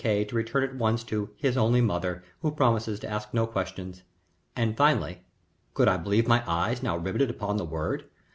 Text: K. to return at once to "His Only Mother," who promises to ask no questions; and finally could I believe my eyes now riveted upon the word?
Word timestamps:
K. 0.03 0.25
to 0.25 0.35
return 0.35 0.63
at 0.63 0.73
once 0.73 1.03
to 1.03 1.29
"His 1.37 1.55
Only 1.55 1.79
Mother," 1.79 2.23
who 2.41 2.49
promises 2.49 2.99
to 3.01 3.07
ask 3.07 3.35
no 3.35 3.45
questions; 3.45 4.01
and 4.55 4.75
finally 4.75 5.21
could 5.75 5.87
I 5.87 5.97
believe 5.97 6.27
my 6.27 6.43
eyes 6.49 6.81
now 6.81 6.97
riveted 6.97 7.29
upon 7.29 7.57
the 7.57 7.65
word? 7.65 8.05